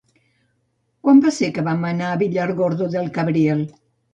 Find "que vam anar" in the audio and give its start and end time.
1.57-2.09